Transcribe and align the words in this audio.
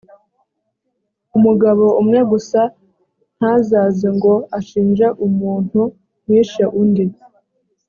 umugabo 1.37 1.85
umwe 2.01 2.19
gusa 2.31 2.61
ntazaze 3.37 4.07
ngo 4.17 4.33
ashinje 4.57 5.05
umuntu 5.27 5.81
wishe 6.27 6.63
undi, 6.81 7.05